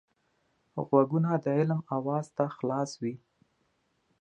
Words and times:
غوږونه 0.87 1.31
د 1.43 1.45
علم 1.57 1.79
آواز 1.97 2.25
ته 2.37 2.45
خلاص 2.57 2.91
وي 3.01 3.15